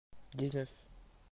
dix-neuf. 0.35 0.73